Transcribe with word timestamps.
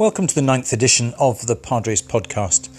Welcome 0.00 0.26
to 0.28 0.34
the 0.34 0.40
ninth 0.40 0.72
edition 0.72 1.12
of 1.18 1.46
the 1.46 1.54
Padres 1.54 2.00
podcast. 2.00 2.70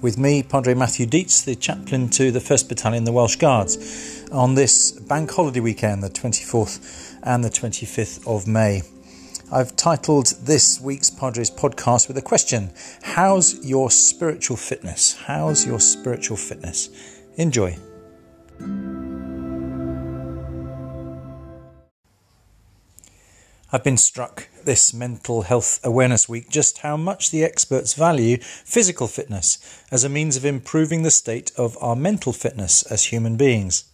With 0.00 0.16
me, 0.16 0.44
Padre 0.44 0.74
Matthew 0.74 1.06
Dietz, 1.06 1.42
the 1.42 1.56
chaplain 1.56 2.08
to 2.10 2.30
the 2.30 2.38
1st 2.38 2.68
Battalion, 2.68 3.02
the 3.02 3.10
Welsh 3.10 3.34
Guards, 3.34 4.24
on 4.30 4.54
this 4.54 4.92
bank 4.92 5.32
holiday 5.32 5.58
weekend, 5.58 6.04
the 6.04 6.08
24th 6.08 7.18
and 7.24 7.42
the 7.42 7.50
25th 7.50 8.24
of 8.28 8.46
May. 8.46 8.82
I've 9.50 9.74
titled 9.74 10.26
this 10.42 10.80
week's 10.80 11.10
Padres 11.10 11.50
podcast 11.50 12.06
with 12.06 12.16
a 12.16 12.22
question 12.22 12.70
How's 13.02 13.66
your 13.66 13.90
spiritual 13.90 14.56
fitness? 14.56 15.14
How's 15.14 15.66
your 15.66 15.80
spiritual 15.80 16.36
fitness? 16.36 16.90
Enjoy. 17.34 17.76
I've 23.72 23.82
been 23.82 23.96
struck 23.96 24.48
this 24.64 24.94
Mental 24.94 25.42
Health 25.42 25.80
Awareness 25.84 26.28
Week 26.28 26.48
just 26.48 26.78
how 26.78 26.96
much 26.96 27.30
the 27.30 27.44
experts 27.44 27.94
value 27.94 28.38
physical 28.38 29.06
fitness 29.06 29.58
as 29.90 30.04
a 30.04 30.08
means 30.08 30.36
of 30.36 30.44
improving 30.44 31.02
the 31.02 31.10
state 31.10 31.50
of 31.56 31.76
our 31.80 31.96
mental 31.96 32.32
fitness 32.32 32.82
as 32.84 33.04
human 33.04 33.36
beings. 33.36 33.84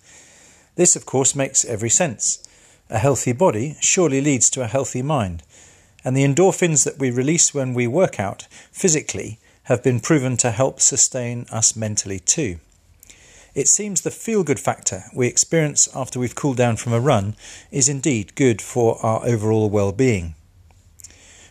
This, 0.76 0.96
of 0.96 1.06
course, 1.06 1.34
makes 1.34 1.64
every 1.64 1.90
sense. 1.90 2.46
A 2.90 2.98
healthy 2.98 3.32
body 3.32 3.76
surely 3.80 4.20
leads 4.20 4.50
to 4.50 4.62
a 4.62 4.66
healthy 4.66 5.02
mind, 5.02 5.42
and 6.04 6.16
the 6.16 6.24
endorphins 6.24 6.84
that 6.84 6.98
we 6.98 7.10
release 7.10 7.54
when 7.54 7.74
we 7.74 7.86
work 7.86 8.20
out 8.20 8.46
physically 8.72 9.38
have 9.64 9.82
been 9.82 10.00
proven 10.00 10.36
to 10.36 10.50
help 10.50 10.80
sustain 10.80 11.46
us 11.50 11.74
mentally 11.74 12.18
too. 12.18 12.58
It 13.54 13.68
seems 13.68 14.00
the 14.00 14.10
feel 14.10 14.42
good 14.42 14.58
factor 14.58 15.04
we 15.14 15.28
experience 15.28 15.88
after 15.94 16.18
we've 16.18 16.34
cooled 16.34 16.56
down 16.56 16.76
from 16.76 16.92
a 16.92 17.00
run 17.00 17.36
is 17.70 17.88
indeed 17.88 18.34
good 18.34 18.60
for 18.60 18.98
our 19.04 19.24
overall 19.24 19.70
well 19.70 19.92
being. 19.92 20.34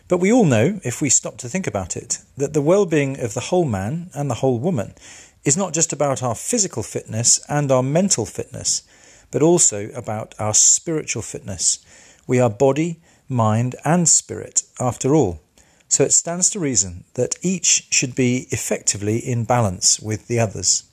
But 0.06 0.18
we 0.18 0.32
all 0.32 0.44
know, 0.44 0.80
if 0.84 1.00
we 1.00 1.08
stop 1.08 1.38
to 1.38 1.48
think 1.48 1.66
about 1.66 1.96
it, 1.96 2.18
that 2.36 2.52
the 2.52 2.60
well 2.60 2.84
being 2.84 3.18
of 3.18 3.32
the 3.34 3.48
whole 3.48 3.64
man 3.64 4.10
and 4.14 4.30
the 4.30 4.40
whole 4.42 4.58
woman 4.58 4.94
is 5.44 5.56
not 5.56 5.72
just 5.72 5.92
about 5.92 6.22
our 6.22 6.34
physical 6.34 6.82
fitness 6.82 7.40
and 7.48 7.70
our 7.70 7.82
mental 7.82 8.26
fitness, 8.26 8.82
but 9.30 9.42
also 9.42 9.88
about 9.94 10.34
our 10.38 10.54
spiritual 10.54 11.22
fitness. 11.22 11.84
We 12.26 12.38
are 12.38 12.50
body, 12.50 13.00
mind, 13.28 13.76
and 13.84 14.08
spirit, 14.08 14.62
after 14.78 15.14
all. 15.14 15.40
So 15.88 16.04
it 16.04 16.12
stands 16.12 16.50
to 16.50 16.60
reason 16.60 17.04
that 17.14 17.36
each 17.42 17.86
should 17.90 18.14
be 18.14 18.46
effectively 18.50 19.18
in 19.18 19.44
balance 19.44 20.00
with 20.00 20.26
the 20.28 20.40
others. 20.40 20.84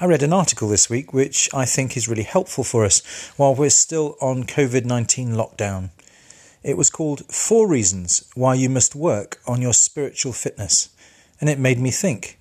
I 0.00 0.06
read 0.06 0.22
an 0.22 0.32
article 0.32 0.68
this 0.68 0.90
week 0.90 1.12
which 1.12 1.48
I 1.54 1.64
think 1.64 1.96
is 1.96 2.08
really 2.08 2.24
helpful 2.24 2.64
for 2.64 2.84
us 2.84 3.02
while 3.36 3.54
we're 3.54 3.70
still 3.70 4.16
on 4.20 4.44
COVID 4.44 4.84
19 4.84 5.32
lockdown. 5.32 5.90
It 6.62 6.76
was 6.76 6.90
called 6.90 7.26
Four 7.26 7.66
Reasons 7.66 8.22
Why 8.36 8.54
You 8.54 8.70
Must 8.70 8.94
Work 8.94 9.40
on 9.48 9.60
Your 9.60 9.72
Spiritual 9.72 10.32
Fitness, 10.32 10.90
and 11.40 11.50
it 11.50 11.58
made 11.58 11.80
me 11.80 11.90
think. 11.90 12.38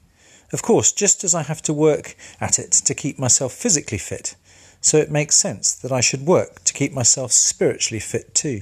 Of 0.54 0.62
course, 0.62 0.92
just 0.92 1.24
as 1.24 1.34
I 1.34 1.42
have 1.42 1.64
to 1.64 1.74
work 1.74 2.16
at 2.40 2.60
it 2.60 2.72
to 2.72 2.94
keep 2.94 3.18
myself 3.18 3.52
physically 3.52 3.98
fit, 3.98 4.36
so 4.80 4.98
it 4.98 5.10
makes 5.10 5.36
sense 5.36 5.74
that 5.74 5.92
I 5.92 6.02
should 6.02 6.28
work 6.28 6.64
to 6.66 6.74
keep 6.74 6.94
myself 6.94 7.32
spiritually 7.32 8.00
fit 8.00 8.36
too. 8.36 8.62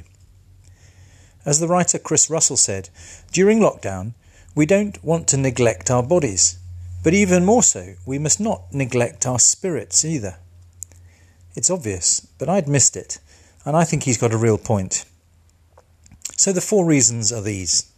As 1.46 1.60
the 1.60 1.68
writer 1.68 2.00
Chris 2.00 2.30
Russell 2.30 2.58
said, 2.58 2.90
during 3.34 3.60
lockdown, 3.60 4.14
we 4.56 4.66
don't 4.66 5.04
want 5.04 5.28
to 5.30 5.38
neglect 5.38 5.92
our 5.92 6.04
bodies. 6.04 6.58
But 7.04 7.14
even 7.14 7.46
more 7.46 7.64
so, 7.64 7.96
we 8.06 8.18
must 8.18 8.40
not 8.40 8.74
neglect 8.74 9.26
our 9.26 9.40
spirits 9.40 10.06
either. 10.06 10.38
It's 11.56 11.70
obvious, 11.70 12.22
but 12.38 12.48
I'd 12.48 12.68
missed 12.68 12.96
it, 12.96 13.20
and 13.66 13.76
I 13.76 13.84
think 13.84 14.04
he's 14.04 14.18
got 14.18 14.34
a 14.34 14.38
real 14.38 14.58
point. 14.58 15.06
So 16.40 16.54
the 16.54 16.62
four 16.62 16.86
reasons 16.86 17.34
are 17.34 17.42
these. 17.42 17.92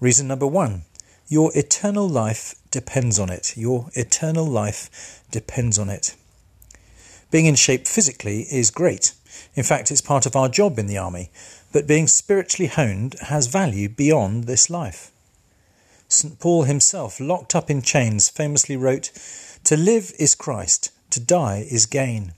Reason 0.00 0.26
number 0.26 0.46
one 0.46 0.86
your 1.28 1.52
eternal 1.54 2.08
life 2.08 2.54
depends 2.70 3.18
on 3.18 3.28
it. 3.28 3.54
Your 3.54 3.90
eternal 3.92 4.46
life 4.46 5.20
depends 5.30 5.78
on 5.78 5.90
it. 5.90 6.16
Being 7.30 7.44
in 7.44 7.54
shape 7.54 7.86
physically 7.86 8.46
is 8.50 8.70
great. 8.70 9.12
In 9.54 9.62
fact, 9.62 9.90
it's 9.90 10.00
part 10.00 10.24
of 10.24 10.34
our 10.34 10.48
job 10.48 10.78
in 10.78 10.86
the 10.86 10.96
army. 10.96 11.28
But 11.70 11.86
being 11.86 12.06
spiritually 12.06 12.68
honed 12.68 13.16
has 13.20 13.46
value 13.46 13.90
beyond 13.90 14.44
this 14.44 14.70
life. 14.70 15.10
St. 16.08 16.40
Paul 16.40 16.62
himself, 16.62 17.20
locked 17.20 17.54
up 17.54 17.68
in 17.68 17.82
chains, 17.82 18.30
famously 18.30 18.78
wrote, 18.78 19.10
To 19.64 19.76
live 19.76 20.12
is 20.18 20.34
Christ, 20.34 20.92
to 21.10 21.20
die 21.20 21.66
is 21.70 21.84
gain. 21.84 22.32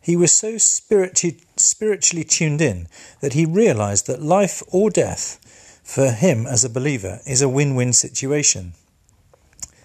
He 0.00 0.16
was 0.16 0.32
so 0.32 0.56
spiritually 0.58 2.24
tuned 2.24 2.60
in 2.62 2.88
that 3.20 3.34
he 3.34 3.44
realized 3.44 4.06
that 4.06 4.22
life 4.22 4.62
or 4.68 4.90
death 4.90 5.38
for 5.84 6.10
him 6.10 6.46
as 6.46 6.64
a 6.64 6.70
believer 6.70 7.20
is 7.26 7.42
a 7.42 7.48
win 7.48 7.74
win 7.74 7.92
situation. 7.92 8.72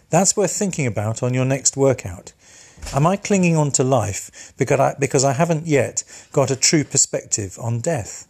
That's 0.10 0.38
worth 0.38 0.52
thinking 0.52 0.88
about 0.88 1.22
on 1.22 1.34
your 1.34 1.46
next 1.46 1.76
workout. 1.76 2.32
Am 2.94 3.08
I 3.08 3.18
clinging 3.18 3.58
on 3.58 3.72
to 3.72 3.84
life 3.84 4.54
because 4.58 4.80
I, 4.80 4.96
because 5.00 5.26
I 5.26 5.34
haven't 5.34 5.68
yet 5.68 6.04
got 6.32 6.52
a 6.52 6.56
true 6.56 6.84
perspective 6.84 7.58
on 7.60 7.82
death? 7.82 8.28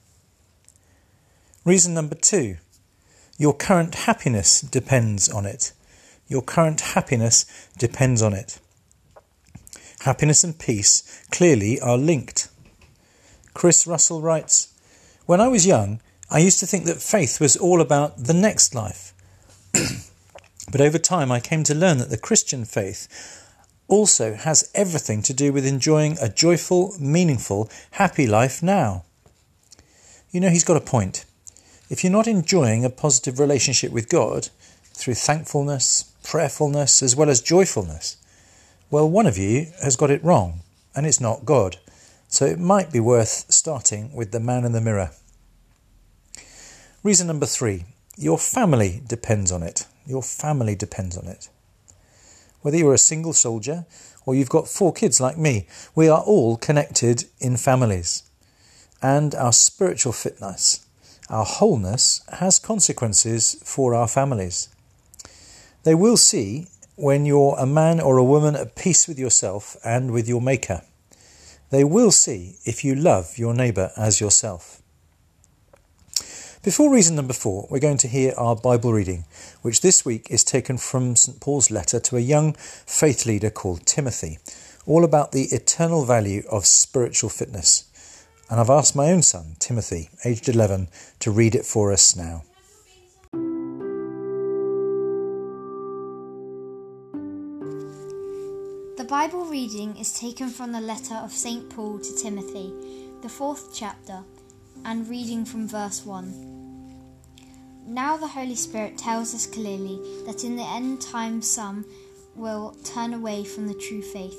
Reason 1.66 1.94
number 1.94 2.16
two 2.16 2.58
your 3.38 3.54
current 3.54 3.96
happiness 3.96 4.62
depends 4.62 5.28
on 5.30 5.46
it. 5.46 5.74
Your 6.28 6.42
current 6.42 6.80
happiness 6.80 7.46
depends 7.78 8.22
on 8.22 8.34
it. 8.34 8.60
Happiness 10.06 10.44
and 10.44 10.60
peace 10.60 11.26
clearly 11.32 11.80
are 11.80 11.98
linked. 11.98 12.48
Chris 13.56 13.88
Russell 13.88 14.22
writes 14.22 14.72
When 15.26 15.42
I 15.42 15.48
was 15.48 15.66
young, 15.66 16.00
I 16.30 16.38
used 16.38 16.60
to 16.60 16.68
think 16.68 16.86
that 16.86 17.02
faith 17.02 17.42
was 17.42 17.58
all 17.58 17.82
about 17.82 18.26
the 18.26 18.34
next 18.36 18.76
life. 18.76 19.16
but 20.72 20.80
over 20.80 21.00
time, 21.00 21.32
I 21.32 21.40
came 21.40 21.64
to 21.64 21.74
learn 21.74 21.98
that 21.98 22.12
the 22.12 22.20
Christian 22.20 22.66
faith 22.66 23.08
also 23.88 24.36
has 24.36 24.70
everything 24.76 25.24
to 25.24 25.34
do 25.34 25.52
with 25.52 25.66
enjoying 25.66 26.18
a 26.22 26.30
joyful, 26.30 26.94
meaningful, 27.00 27.68
happy 27.92 28.28
life 28.28 28.62
now. 28.62 29.06
You 30.30 30.40
know, 30.40 30.50
he's 30.52 30.64
got 30.64 30.78
a 30.78 30.82
point. 30.82 31.26
If 31.90 32.04
you're 32.04 32.14
not 32.14 32.28
enjoying 32.28 32.86
a 32.86 32.92
positive 32.92 33.40
relationship 33.40 33.92
with 33.92 34.10
God 34.10 34.50
through 34.94 35.16
thankfulness, 35.16 36.04
prayerfulness, 36.22 37.02
as 37.02 37.16
well 37.16 37.32
as 37.32 37.42
joyfulness, 37.42 38.18
well, 38.96 39.10
one 39.10 39.28
of 39.28 39.38
you 39.38 39.68
has 39.84 39.98
got 39.98 40.10
it 40.10 40.24
wrong, 40.24 40.62
and 40.96 41.06
it's 41.06 41.20
not 41.20 41.44
God. 41.44 41.80
So 42.30 42.46
it 42.46 42.58
might 42.58 42.94
be 42.94 43.02
worth 43.02 43.52
starting 43.52 44.14
with 44.14 44.32
the 44.32 44.40
man 44.40 44.64
in 44.64 44.72
the 44.72 44.80
mirror. 44.80 45.12
Reason 47.04 47.28
number 47.28 47.46
three 47.46 47.84
your 48.16 48.38
family 48.38 49.02
depends 49.06 49.52
on 49.52 49.64
it. 49.64 49.86
Your 50.08 50.24
family 50.24 50.76
depends 50.76 51.18
on 51.18 51.28
it. 51.28 51.50
Whether 52.62 52.78
you're 52.78 52.94
a 52.94 52.98
single 52.98 53.34
soldier 53.34 53.86
or 54.26 54.34
you've 54.34 54.48
got 54.48 54.70
four 54.70 54.94
kids 54.94 55.20
like 55.20 55.38
me, 55.38 55.68
we 55.94 56.08
are 56.08 56.22
all 56.22 56.56
connected 56.56 57.26
in 57.42 57.58
families. 57.58 58.24
And 59.02 59.36
our 59.36 59.52
spiritual 59.52 60.14
fitness 60.14 60.86
our 61.30 61.44
wholeness 61.44 62.22
has 62.40 62.60
consequences 62.60 63.58
for 63.62 63.94
our 63.94 64.08
families. 64.08 64.70
They 65.84 65.96
will 65.96 66.16
see 66.18 66.68
when 66.96 67.26
you're 67.26 67.56
a 67.58 67.66
man 67.66 68.00
or 68.00 68.18
a 68.18 68.24
woman 68.24 68.56
at 68.56 68.76
peace 68.76 69.08
with 69.08 69.20
yourself 69.20 69.78
and 69.84 70.12
with 70.12 70.28
your 70.28 70.42
Maker. 70.42 70.82
They 71.70 71.84
will 71.84 72.12
see 72.12 72.58
if 72.66 72.84
you 72.84 72.96
love 72.96 73.38
your 73.38 73.54
neighbour 73.54 73.92
as 73.98 74.22
yourself. 74.22 74.82
Before 76.64 76.92
reason 76.92 77.16
number 77.16 77.34
four, 77.34 77.68
we're 77.70 77.80
going 77.80 77.98
to 77.98 78.08
hear 78.08 78.34
our 78.38 78.56
Bible 78.56 78.94
reading, 78.94 79.26
which 79.62 79.82
this 79.82 80.04
week 80.04 80.28
is 80.32 80.44
taken 80.44 80.78
from 80.78 81.16
St. 81.16 81.40
Paul's 81.40 81.70
letter 81.70 82.00
to 82.00 82.18
a 82.18 82.22
young 82.22 82.54
faith 82.54 83.26
leader 83.26 83.50
called 83.50 83.86
Timothy, 83.86 84.40
all 84.88 85.04
about 85.04 85.32
the 85.32 85.44
eternal 85.52 86.06
value 86.06 86.44
of 86.50 86.66
spiritual 86.66 87.30
fitness 87.30 87.86
and 88.50 88.60
I've 88.60 88.70
asked 88.70 88.96
my 88.96 89.12
own 89.12 89.22
son, 89.22 89.56
Timothy, 89.60 90.10
aged 90.24 90.48
11, 90.48 90.90
to 91.20 91.32
read 91.32 91.56
it 91.56 91.66
for 91.66 91.92
us 91.92 92.16
now. 92.16 92.44
The 98.98 99.04
Bible 99.04 99.46
reading 99.46 99.98
is 99.98 100.20
taken 100.20 100.50
from 100.50 100.72
the 100.72 100.82
letter 100.82 101.16
of 101.16 101.32
St. 101.32 101.70
Paul 101.70 102.00
to 102.00 102.16
Timothy, 102.16 102.74
the 103.22 103.30
fourth 103.30 103.74
chapter, 103.74 104.24
and 104.84 105.08
reading 105.10 105.46
from 105.46 105.68
verse 105.68 106.06
1. 106.06 107.84
Now 107.88 108.18
the 108.18 108.28
Holy 108.28 108.56
Spirit 108.56 108.98
tells 108.98 109.36
us 109.36 109.48
clearly 109.48 110.00
that 110.26 110.44
in 110.44 110.56
the 110.56 110.64
end 110.64 111.02
times 111.02 111.50
some 111.50 111.86
will 112.36 112.76
turn 112.84 113.14
away 113.14 113.44
from 113.44 113.68
the 113.68 113.74
true 113.74 114.02
faith 114.02 114.38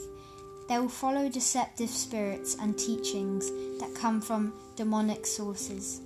they 0.68 0.78
will 0.78 0.88
follow 0.88 1.28
deceptive 1.28 1.90
spirits 1.90 2.56
and 2.60 2.76
teachings 2.76 3.50
that 3.78 3.94
come 3.94 4.20
from 4.20 4.52
demonic 4.74 5.24
sources. 5.26 6.00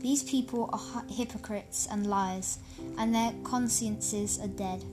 These 0.00 0.24
people 0.24 0.68
are 0.72 1.04
hypocrites 1.08 1.86
and 1.90 2.08
liars, 2.08 2.58
and 2.98 3.14
their 3.14 3.32
consciences 3.44 4.40
are 4.40 4.48
dead. 4.48 4.84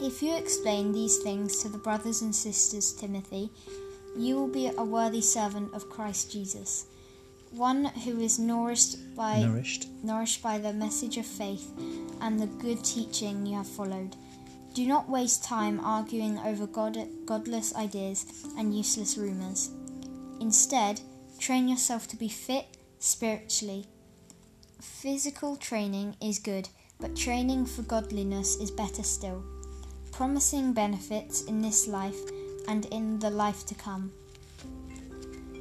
If 0.00 0.22
you 0.22 0.36
explain 0.36 0.92
these 0.92 1.18
things 1.18 1.60
to 1.62 1.68
the 1.68 1.78
brothers 1.78 2.22
and 2.22 2.34
sisters, 2.34 2.92
Timothy, 2.92 3.50
you 4.16 4.36
will 4.36 4.48
be 4.48 4.68
a 4.68 4.84
worthy 4.84 5.20
servant 5.20 5.74
of 5.74 5.90
Christ 5.90 6.30
Jesus, 6.30 6.86
one 7.50 7.86
who 7.86 8.20
is 8.20 8.38
nourished 8.38 9.16
by 9.16 9.40
Nourished. 9.40 9.88
nourished 10.04 10.40
by 10.40 10.58
the 10.58 10.72
message 10.72 11.16
of 11.16 11.26
faith 11.26 11.72
and 12.20 12.38
the 12.38 12.46
good 12.46 12.84
teaching 12.84 13.44
you 13.44 13.56
have 13.56 13.66
followed. 13.66 14.14
Do 14.72 14.86
not 14.86 15.08
waste 15.08 15.42
time 15.42 15.80
arguing 15.80 16.38
over 16.38 16.68
God, 16.68 16.96
godless 17.26 17.74
ideas 17.74 18.24
and 18.56 18.76
useless 18.76 19.18
rumors. 19.18 19.70
Instead, 20.40 21.00
train 21.40 21.68
yourself 21.68 22.06
to 22.08 22.16
be 22.16 22.28
fit 22.28 22.66
spiritually. 23.00 23.86
Physical 24.80 25.56
training 25.56 26.14
is 26.22 26.38
good, 26.38 26.68
but 27.00 27.16
training 27.16 27.66
for 27.66 27.82
godliness 27.82 28.56
is 28.56 28.70
better 28.70 29.02
still, 29.02 29.42
promising 30.18 30.72
benefits 30.72 31.44
in 31.44 31.62
this 31.62 31.86
life 31.86 32.18
and 32.66 32.86
in 32.86 33.20
the 33.20 33.30
life 33.30 33.64
to 33.64 33.72
come. 33.76 34.10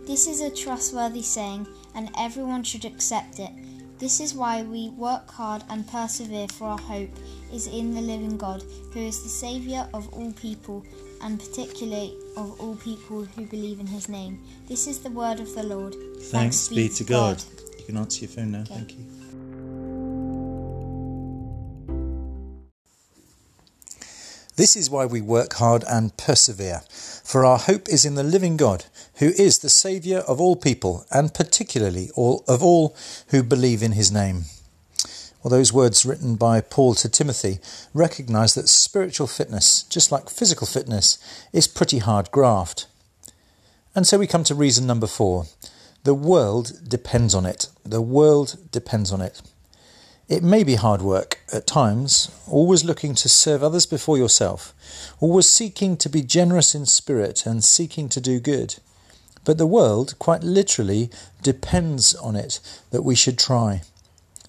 This 0.08 0.26
is 0.26 0.42
a 0.42 0.50
trustworthy 0.50 1.22
saying, 1.22 1.68
and 1.94 2.10
everyone 2.18 2.64
should 2.64 2.84
accept 2.84 3.38
it. 3.38 3.52
This 4.00 4.20
is 4.20 4.34
why 4.34 4.64
we 4.64 4.90
work 4.90 5.30
hard 5.30 5.64
and 5.70 5.88
persevere, 5.88 6.48
for 6.48 6.70
our 6.70 6.80
hope 6.80 7.12
is 7.54 7.68
in 7.68 7.94
the 7.94 8.02
living 8.02 8.36
God, 8.36 8.64
who 8.94 9.02
is 9.02 9.22
the 9.22 9.30
Saviour 9.30 9.88
of 9.94 10.12
all 10.12 10.34
people, 10.34 10.84
and 11.22 11.40
particularly 11.40 12.18
of 12.36 12.60
all 12.60 12.78
people 12.78 13.26
who 13.26 13.46
believe 13.46 13.80
in 13.80 13.86
his 13.86 14.10
name. 14.10 14.44
This 14.68 14.88
is 14.88 14.98
the 14.98 15.12
word 15.12 15.40
of 15.40 15.54
the 15.54 15.62
Lord. 15.62 15.96
Thanks, 16.32 16.68
be 16.68 16.90
to 16.90 17.04
God. 17.04 17.44
You 17.78 17.86
can 17.86 17.98
answer 17.98 18.22
your 18.22 18.30
phone 18.30 18.54
now. 18.54 18.62
Okay. 18.62 18.74
Thank 18.74 18.92
you. 18.94 19.06
This 24.58 24.76
is 24.76 24.90
why 24.90 25.06
we 25.06 25.22
work 25.22 25.54
hard 25.54 25.84
and 25.88 26.18
persevere, 26.18 26.82
for 26.90 27.46
our 27.46 27.60
hope 27.60 27.88
is 27.88 28.06
in 28.06 28.16
the 28.16 28.24
living 28.24 28.58
God, 28.58 28.86
who 29.18 29.28
is 29.28 29.60
the 29.60 29.70
Saviour 29.70 30.22
of 30.22 30.42
all 30.42 30.56
people, 30.56 31.06
and 31.12 31.32
particularly 31.32 32.10
all, 32.16 32.44
of 32.48 32.64
all 32.64 32.96
who 33.28 33.44
believe 33.44 33.84
in 33.84 33.92
his 33.92 34.12
name. 34.12 34.46
Well, 35.44 35.52
those 35.52 35.72
words 35.72 36.08
written 36.08 36.38
by 36.38 36.62
Paul 36.62 36.96
to 36.96 37.08
Timothy 37.08 37.60
recognise 37.94 38.56
that 38.56 38.68
spiritual 38.68 39.28
fitness, 39.28 39.84
just 39.84 40.12
like 40.12 40.28
physical 40.28 40.66
fitness, 40.66 41.20
is 41.54 41.68
pretty 41.68 42.00
hard 42.00 42.32
graft. 42.32 42.88
And 43.94 44.08
so 44.08 44.18
we 44.18 44.26
come 44.26 44.44
to 44.46 44.56
reason 44.56 44.88
number 44.88 45.08
four. 45.08 45.46
The 46.04 46.16
world 46.16 46.90
depends 46.90 47.36
on 47.36 47.46
it. 47.46 47.68
The 47.86 48.02
world 48.02 48.58
depends 48.72 49.12
on 49.12 49.22
it. 49.22 49.40
It 50.28 50.44
may 50.44 50.66
be 50.66 50.76
hard 50.76 51.02
work 51.02 51.40
at 51.54 51.66
times, 51.66 52.30
always 52.50 52.84
looking 52.84 53.16
to 53.16 53.30
serve 53.30 53.64
others 53.64 53.86
before 53.86 54.18
yourself, 54.18 54.74
always 55.22 55.48
seeking 55.48 55.96
to 55.98 56.10
be 56.10 56.22
generous 56.22 56.76
in 56.76 56.86
spirit 56.86 57.46
and 57.46 57.64
seeking 57.64 58.10
to 58.10 58.20
do 58.20 58.42
good. 58.42 58.76
But 59.46 59.58
the 59.58 59.66
world, 59.66 60.16
quite 60.20 60.44
literally, 60.44 61.10
depends 61.42 62.14
on 62.16 62.36
it 62.36 62.60
that 62.92 63.04
we 63.04 63.16
should 63.16 63.40
try. 63.40 63.84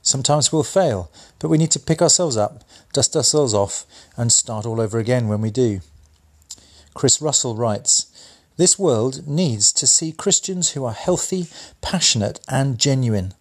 Sometimes 0.02 0.50
we'll 0.50 0.64
fail, 0.64 1.12
but 1.38 1.48
we 1.48 1.58
need 1.58 1.70
to 1.70 1.78
pick 1.78 2.02
ourselves 2.02 2.36
up, 2.36 2.64
dust 2.92 3.14
ourselves 3.14 3.54
off, 3.54 3.86
and 4.16 4.32
start 4.32 4.66
all 4.66 4.80
over 4.80 4.98
again 4.98 5.28
when 5.28 5.40
we 5.40 5.52
do. 5.52 5.80
Chris 6.92 7.22
Russell 7.22 7.54
writes 7.54 8.06
This 8.56 8.80
world 8.80 9.28
needs 9.28 9.72
to 9.74 9.86
see 9.86 10.10
Christians 10.10 10.70
who 10.70 10.84
are 10.84 10.92
healthy, 10.92 11.46
passionate, 11.80 12.40
and 12.48 12.80
genuine. 12.80 13.34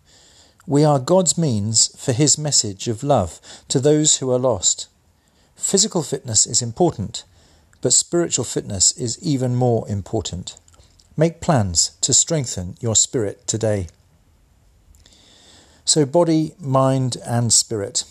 We 0.69 0.83
are 0.83 0.99
God's 0.99 1.37
means 1.37 1.95
for 1.97 2.11
His 2.11 2.37
message 2.37 2.89
of 2.89 3.01
love 3.01 3.39
to 3.69 3.79
those 3.79 4.17
who 4.17 4.29
are 4.33 4.37
lost. 4.37 4.89
Physical 5.55 6.03
fitness 6.03 6.45
is 6.45 6.61
important, 6.61 7.23
but 7.81 7.93
spiritual 7.93 8.43
fitness 8.43 8.91
is 8.97 9.17
even 9.23 9.55
more 9.55 9.87
important. 9.87 10.57
Make 11.15 11.39
plans 11.39 11.91
to 12.01 12.13
strengthen 12.13 12.75
your 12.81 12.97
spirit 12.97 13.47
today. 13.47 13.87
So, 15.85 16.05
body, 16.05 16.53
mind, 16.59 17.15
and 17.25 17.53
spirit. 17.53 18.03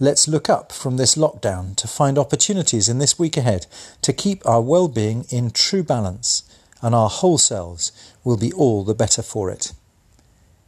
Let's 0.00 0.26
look 0.26 0.50
up 0.50 0.72
from 0.72 0.96
this 0.96 1.14
lockdown 1.14 1.76
to 1.76 1.86
find 1.86 2.18
opportunities 2.18 2.88
in 2.88 2.98
this 2.98 3.20
week 3.20 3.36
ahead 3.36 3.66
to 4.02 4.12
keep 4.12 4.44
our 4.44 4.60
well 4.60 4.88
being 4.88 5.26
in 5.30 5.52
true 5.52 5.84
balance, 5.84 6.42
and 6.82 6.92
our 6.92 7.08
whole 7.08 7.38
selves 7.38 7.92
will 8.24 8.36
be 8.36 8.52
all 8.52 8.82
the 8.82 8.94
better 8.94 9.22
for 9.22 9.48
it. 9.48 9.72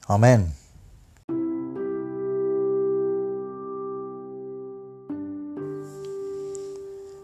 Amen. 0.09 0.53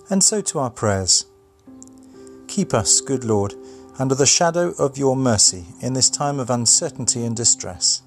And 0.09 0.23
so 0.23 0.41
to 0.41 0.59
our 0.61 0.71
prayers. 0.71 1.27
Keep 2.47 2.73
us, 2.75 3.01
good 3.01 3.25
Lord, 3.25 3.55
under 3.99 4.15
the 4.15 4.27
shadow 4.27 4.73
of 4.79 4.97
your 4.97 5.17
mercy 5.17 5.65
in 5.81 5.95
this 5.95 6.09
time 6.09 6.39
of 6.39 6.49
uncertainty 6.49 7.25
and 7.25 7.37
distress. 7.37 8.03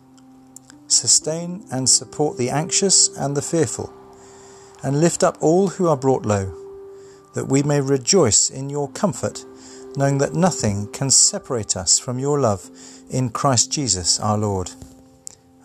Sustain 0.87 1.65
and 1.71 1.89
support 1.89 2.37
the 2.37 2.49
anxious 2.49 3.09
and 3.17 3.35
the 3.35 3.41
fearful, 3.41 3.93
and 4.81 5.01
lift 5.01 5.23
up 5.23 5.37
all 5.41 5.67
who 5.67 5.87
are 5.87 5.97
brought 5.97 6.25
low, 6.25 6.53
that 7.33 7.45
we 7.45 7.63
may 7.63 7.81
rejoice 7.81 8.49
in 8.49 8.69
your 8.69 8.89
comfort, 8.89 9.43
knowing 9.95 10.19
that 10.19 10.33
nothing 10.33 10.87
can 10.91 11.09
separate 11.09 11.75
us 11.75 11.99
from 11.99 12.17
your 12.17 12.39
love 12.39 12.69
in 13.09 13.29
Christ 13.29 13.71
Jesus 13.71 14.19
our 14.19 14.37
Lord. 14.37 14.71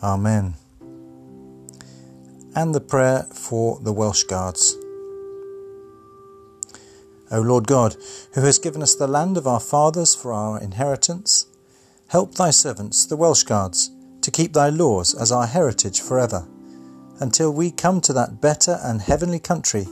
Amen. 0.02 0.54
And 2.56 2.75
the 2.75 2.81
prayer 2.81 3.26
for 3.32 3.78
the 3.81 3.92
Welsh 3.92 4.25
Guards. 4.25 4.76
O 7.31 7.41
Lord 7.41 7.67
God, 7.67 7.97
who 8.35 8.43
has 8.43 8.59
given 8.59 8.82
us 8.82 8.94
the 8.94 9.09
land 9.09 9.37
of 9.37 9.47
our 9.47 9.61
fathers 9.61 10.15
for 10.15 10.32
our 10.32 10.61
inheritance, 10.61 11.47
help 12.09 12.35
thy 12.35 12.50
servants, 12.50 13.06
the 13.06 13.17
Welsh 13.17 13.43
Guards, 13.44 13.91
to 14.21 14.31
keep 14.31 14.53
thy 14.53 14.69
laws 14.69 15.15
as 15.15 15.32
our 15.32 15.47
heritage 15.47 16.00
forever, 16.00 16.47
until 17.21 17.53
we 17.53 17.71
come 17.71 18.00
to 18.03 18.12
that 18.12 18.41
better 18.41 18.79
and 18.82 19.00
heavenly 19.03 19.38
country 19.38 19.85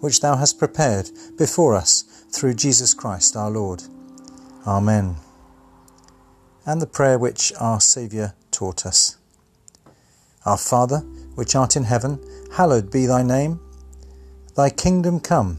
which 0.00 0.20
thou 0.20 0.36
hast 0.36 0.58
prepared 0.58 1.10
before 1.36 1.74
us 1.74 2.02
through 2.30 2.54
Jesus 2.54 2.94
Christ 2.94 3.36
our 3.36 3.50
Lord. 3.50 3.82
Amen. 4.66 5.16
And 6.66 6.80
the 6.80 6.86
prayer 6.86 7.18
which 7.18 7.52
our 7.58 7.80
Saviour 7.80 8.34
taught 8.50 8.86
us. 8.86 9.16
Our 10.46 10.58
Father, 10.58 10.98
which 11.34 11.54
art 11.54 11.76
in 11.76 11.84
heaven, 11.84 12.18
hallowed 12.52 12.90
be 12.90 13.06
thy 13.06 13.22
name. 13.22 13.60
Thy 14.56 14.70
kingdom 14.70 15.20
come, 15.20 15.58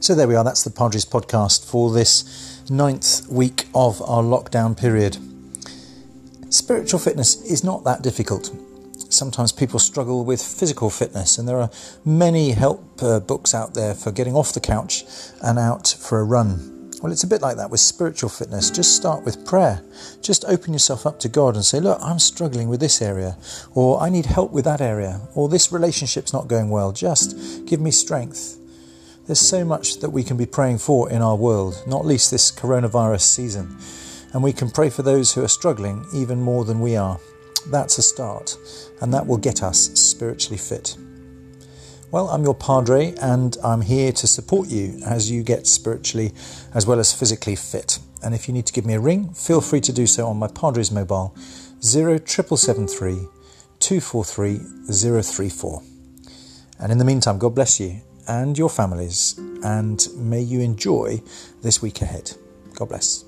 So 0.00 0.14
there 0.14 0.26
we 0.26 0.34
are, 0.34 0.42
that's 0.42 0.64
the 0.64 0.70
Padres 0.70 1.04
podcast 1.04 1.70
for 1.70 1.92
this 1.92 2.62
ninth 2.70 3.28
week 3.28 3.66
of 3.74 4.00
our 4.00 4.22
lockdown 4.22 4.74
period. 4.74 5.18
Spiritual 6.48 6.98
fitness 6.98 7.42
is 7.42 7.62
not 7.62 7.84
that 7.84 8.00
difficult. 8.00 8.50
Sometimes 9.10 9.52
people 9.52 9.78
struggle 9.78 10.24
with 10.24 10.40
physical 10.40 10.88
fitness, 10.88 11.36
and 11.36 11.46
there 11.46 11.60
are 11.60 11.68
many 12.02 12.52
help 12.52 12.82
uh, 13.02 13.20
books 13.20 13.54
out 13.54 13.74
there 13.74 13.94
for 13.94 14.10
getting 14.10 14.34
off 14.34 14.54
the 14.54 14.60
couch 14.60 15.04
and 15.42 15.58
out 15.58 15.88
for 16.00 16.20
a 16.20 16.24
run. 16.24 16.90
Well, 17.02 17.12
it's 17.12 17.24
a 17.24 17.26
bit 17.26 17.42
like 17.42 17.58
that 17.58 17.70
with 17.70 17.80
spiritual 17.80 18.30
fitness. 18.30 18.70
Just 18.70 18.96
start 18.96 19.22
with 19.22 19.44
prayer. 19.44 19.82
Just 20.22 20.46
open 20.46 20.72
yourself 20.72 21.04
up 21.04 21.20
to 21.20 21.28
God 21.28 21.56
and 21.56 21.64
say, 21.64 21.78
Look, 21.78 21.98
I'm 22.00 22.18
struggling 22.18 22.70
with 22.70 22.80
this 22.80 23.02
area, 23.02 23.36
or 23.74 24.00
I 24.00 24.08
need 24.08 24.24
help 24.24 24.50
with 24.50 24.64
that 24.64 24.80
area, 24.80 25.20
or 25.34 25.50
this 25.50 25.70
relationship's 25.70 26.32
not 26.32 26.48
going 26.48 26.70
well. 26.70 26.90
Just 26.90 27.66
give 27.66 27.82
me 27.82 27.90
strength. 27.90 28.59
There's 29.30 29.38
so 29.38 29.64
much 29.64 30.00
that 30.00 30.10
we 30.10 30.24
can 30.24 30.36
be 30.36 30.44
praying 30.44 30.78
for 30.78 31.08
in 31.08 31.22
our 31.22 31.36
world, 31.36 31.84
not 31.86 32.04
least 32.04 32.32
this 32.32 32.50
coronavirus 32.50 33.20
season. 33.20 33.78
And 34.32 34.42
we 34.42 34.52
can 34.52 34.72
pray 34.72 34.90
for 34.90 35.04
those 35.04 35.32
who 35.32 35.44
are 35.44 35.48
struggling 35.48 36.04
even 36.12 36.42
more 36.42 36.64
than 36.64 36.80
we 36.80 36.96
are. 36.96 37.20
That's 37.68 37.96
a 37.98 38.02
start, 38.02 38.56
and 39.00 39.14
that 39.14 39.28
will 39.28 39.36
get 39.36 39.62
us 39.62 39.96
spiritually 39.96 40.58
fit. 40.58 40.96
Well, 42.10 42.28
I'm 42.28 42.42
your 42.42 42.56
Padre, 42.56 43.14
and 43.22 43.56
I'm 43.62 43.82
here 43.82 44.10
to 44.10 44.26
support 44.26 44.68
you 44.68 45.00
as 45.06 45.30
you 45.30 45.44
get 45.44 45.68
spiritually 45.68 46.32
as 46.74 46.84
well 46.84 46.98
as 46.98 47.12
physically 47.12 47.54
fit. 47.54 48.00
And 48.24 48.34
if 48.34 48.48
you 48.48 48.52
need 48.52 48.66
to 48.66 48.72
give 48.72 48.84
me 48.84 48.94
a 48.94 49.00
ring, 49.00 49.32
feel 49.32 49.60
free 49.60 49.80
to 49.82 49.92
do 49.92 50.08
so 50.08 50.26
on 50.26 50.38
my 50.38 50.48
Padres 50.48 50.90
mobile 50.90 51.36
07773 51.82 53.28
243 53.78 54.58
034. 55.22 55.82
And 56.80 56.90
in 56.90 56.98
the 56.98 57.04
meantime, 57.04 57.38
God 57.38 57.54
bless 57.54 57.78
you 57.78 58.02
and 58.28 58.56
your 58.56 58.70
families, 58.70 59.38
and 59.64 60.06
may 60.16 60.40
you 60.40 60.60
enjoy 60.60 61.22
this 61.62 61.82
week 61.82 62.02
ahead. 62.02 62.32
God 62.74 62.88
bless. 62.88 63.24